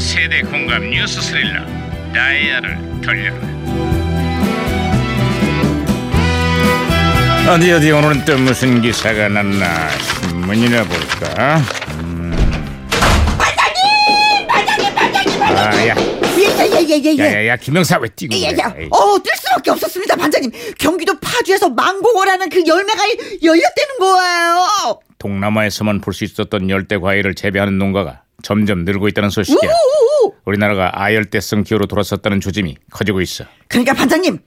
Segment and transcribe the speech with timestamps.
[0.00, 1.60] 세대 공감 뉴스 스릴러
[2.14, 3.36] 다이아를 돌려라
[7.52, 9.88] 어디 어디 오늘은 또 무슨 기사가 났나
[10.28, 11.60] 신문이나 볼까
[13.38, 14.46] 반장님!
[14.48, 14.94] 반장님!
[14.96, 15.42] 반장님!
[15.42, 15.94] 아야
[16.38, 17.18] 예예예예예.
[17.18, 18.52] 야야야 김영사 왜 뛰고 예, 예.
[18.54, 18.88] 그래 에이.
[18.90, 20.50] 어, 뛸 수밖에 없었습니다, 반장님.
[20.78, 22.98] 경기도 파주에서 망고라는 그 열매가
[23.42, 25.00] 열렸다는 거예요.
[25.18, 29.70] 동남아에서만 볼 수 있었던 열대 과일을 재배하는 농가가 점점 늘고 있다는 소식이야
[30.22, 30.32] 우우우.
[30.44, 34.38] 우리나라가 아열대성 기후로 돌아섰다는 조짐이 커지고 있어 그러니까 반장님,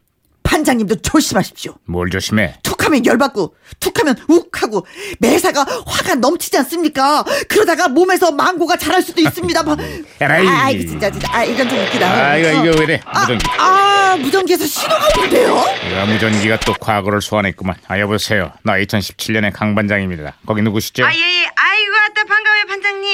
[0.43, 1.75] 반장님도 조심하십시오.
[1.85, 4.85] 뭘 조심해 툭하면 열받고, 툭하면 욱하고,
[5.19, 7.23] 매사가 화가 넘치지 않습니까?
[7.47, 9.63] 그러다가 몸에서 망고가 자랄 수도 있습니다.
[9.63, 9.77] 바-
[10.19, 10.45] 에라이.
[10.47, 12.07] 아, 이거 진짜, 진짜, 아, 이건 좀 웃기다.
[12.11, 12.65] 아 이거 어.
[12.65, 15.63] 이거 왜래 아, 무전기 아, 무전기에서 신호가 오는데요?
[15.89, 21.03] 이거 무전기가 또 과거를 소환했구만 아 여보세요 나 2017년의 강 반장입니다 거기 누구시죠?
[21.05, 21.45] 아, 예, 예.
[21.55, 21.92] 아이고,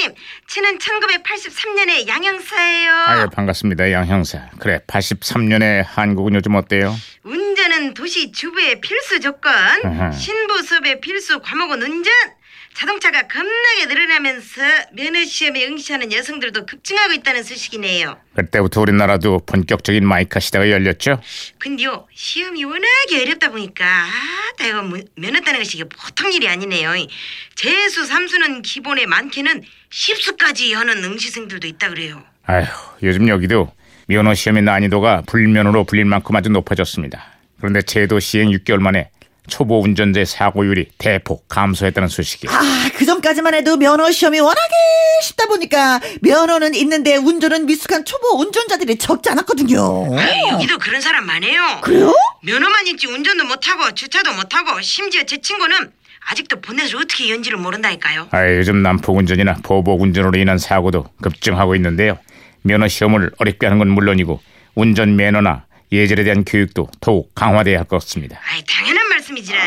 [0.00, 0.14] 반장님.
[0.48, 2.92] 저는 1983년에 양형사예요.
[2.92, 6.94] 아유 반갑습니다 양 형사 그래 83년의 한국은 요즘 어때요?
[7.22, 9.52] 운전은 도시 주부의 필수 조건.
[9.84, 10.10] 아하.
[10.12, 12.12] 신부 수업의 필수 과목은 운전.
[12.80, 18.16] 자동차가 겁나게 늘어나면서 면허 시험에 응시하는 여성들도 급증하고 있다는 소식이네요.
[18.34, 21.20] 그때부터 우리나라도 본격적인 마이카 시대가 열렸죠?
[21.58, 23.84] 근데요, 시험이 워낙에 어렵다 보니까
[24.54, 26.92] 아따 이거 뭐- 면허 따는 것이 이게 보통 일이 아니네요.
[27.54, 32.22] 재수, 삼수는 기본에 많게는 십수까지 하는 응시생들도 있다 그래요.
[32.46, 32.64] 아휴
[33.02, 33.72] 요즘 여기도
[34.06, 37.24] 면허 시험의 난이도가 불면허로 불릴 만큼 아주 높아졌습니다
[37.58, 39.10] 그런데 제도 시행 6개월 만에
[39.50, 44.74] 초보 운전자의 사고율이 대폭 감소했다는 소식이에요 아, 그 전까지만 해도 면허 시험이 워낙에
[45.22, 50.18] 쉽다 보니까 면허는 있는데 운전은 미숙한 초보 운전자들이 적지 않았거든요.
[50.18, 51.80] 아유, 여기도 그런 사람 많아요.
[51.82, 52.14] 그래요?
[52.42, 55.90] 면허만 있지 운전도 못하고 주차도 못하고 심지어 제 친구는
[56.30, 58.28] 아직도 본넷을 어떻게 연지를 모른다니까요.
[58.30, 62.18] 아, 요즘 난폭 운전이나 보복 운전으로 인한 사고도 급증하고 있는데요.
[62.62, 64.40] 면허 시험을 어렵게 하는 건 물론이고
[64.74, 68.38] 운전 매너나 예절에 대한 교육도 더욱 강화돼야 할 것 같습니다.
[68.52, 68.99] 아이 당연한
[69.30, 69.58] 말씀이지라.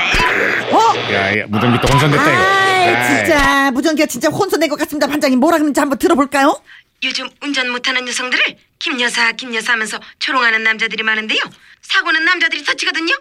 [0.71, 1.11] 어?
[1.11, 2.41] 야, 야 무전기 또 혼선됐다 이거.
[2.41, 3.07] 아이.
[3.07, 5.07] 진짜 무전기가 진짜 혼선된 것 같습니다.
[5.07, 6.61] 반장님 뭐라 그러는지 한번 들어볼까요?
[7.03, 11.39] 요즘 운전 못하는 여성들을 김여사 김여사 하면서 조롱하는 남자들이 많은데요.
[11.81, 13.13] 사고는 남자들이 터치거든요.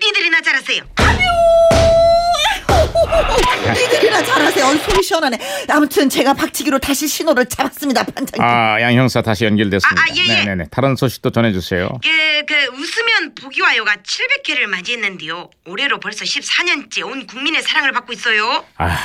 [0.00, 0.82] 니들이나 잘하세요.
[3.74, 4.64] 니들이나 잘하세요.
[4.66, 5.38] 어이, 속이 시원하네.
[5.70, 8.04] 아무튼 제가 박치기로 다시 신호를 잡았습니다.
[8.04, 8.40] 반장님.
[8.42, 10.00] 아, 양 형사 다시 연결됐습니다.
[10.00, 10.44] 아, 아, 예, 예.
[10.44, 10.64] 네네네.
[10.70, 11.88] 다른 소식도 전해주세요.
[12.02, 12.08] 그,
[12.46, 15.50] 그 웃으면 복이 와요가 700회를 맞이했는데요.
[15.66, 18.64] 올해로 벌써 14년째 온 국민의 사랑을 받고 있어요.
[18.76, 18.96] 아,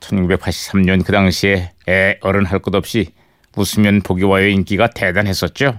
[0.00, 3.10] 1983년 그 당시에 애 어른 할 것 없이
[3.56, 5.78] 웃으면 복이 와요 인기가 대단했었죠.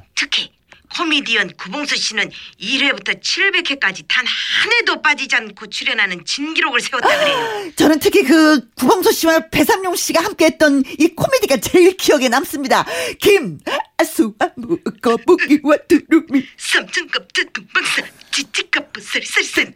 [0.95, 2.29] 코미디언 구봉수 씨는
[2.61, 4.27] 1회부터 700회까지 단한
[4.79, 7.71] 회도 빠지지 않고 출연하는 진기록을 세웠다 그래요.
[7.75, 12.85] 저는 특히 그 구봉수 씨와 배삼룡 씨가 함께했던 이 코미디가 제일 기억에 남습니다.
[13.19, 14.49] 김수아
[15.01, 19.72] 거북이와 두루미 삼천급 뜨끔방사 지치cấp 설설센 워리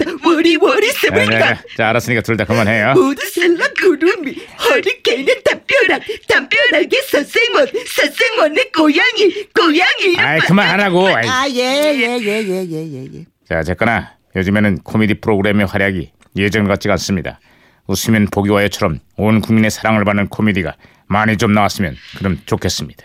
[0.58, 1.59] 워리 네, 네, 세브리가 네.
[1.78, 2.94] 자, 알았으니까 둘 다 그만해요.
[2.94, 4.36] 모두 살라 구름이
[4.70, 11.08] 허리케인은 담벼락 담벼락에 서생원 서생원의 고양이 고양이 아이, 그만하라고.
[11.08, 11.28] 아이.
[11.28, 17.40] 아예예예예예예 자, 어쨌거나 요즘에는 코미디 프로그램의 활약이 예전 같지가 않습니다.
[17.88, 20.75] 웃으면 복이 와요처럼 온 국민의 사랑을 받는 코미디가
[21.08, 23.04] 많이 좀 나왔으면 그럼 좋겠습니다.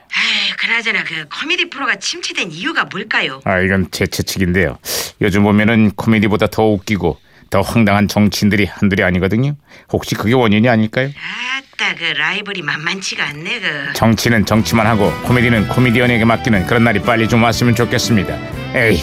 [0.62, 3.40] 아이 그나저나 그 코미디 프로가 침체된 이유가 뭘까요?
[3.44, 4.78] 아, 이건 제 채측인데요.
[5.20, 7.18] 요즘 보면은 코미디보다 더 웃기고
[7.50, 9.56] 더 황당한 정치인들이 한둘이 아니거든요.
[9.92, 11.08] 혹시 그게 원인이 아닐까요?
[11.08, 17.28] 아따 그 라이벌이 만만치가 않네 그 정치는 정치만 하고 코미디는 코미디언에게 맡기는 그런 날이 빨리
[17.28, 18.38] 좀 왔으면 좋겠습니다.
[18.74, 18.98] 에휴.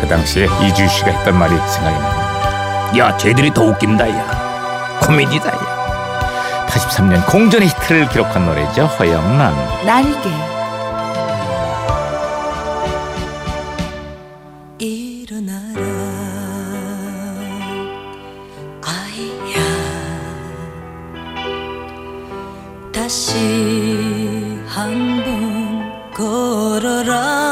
[0.00, 2.98] 그 당시에 이주희 씨가 했던 말이 생각이 납니다.
[2.98, 4.49] 야, 쟤들이 더 웃긴다, 야.
[5.00, 6.66] 코미디다, 야.
[6.68, 8.86] 83년 공전의 히트를 기록한 노래죠.
[8.86, 9.84] 허영란.
[9.84, 10.30] 날개
[14.78, 15.80] 일어나라
[18.82, 19.60] 아이야
[22.92, 23.36] 다시
[24.66, 27.49] 한 번 걸어라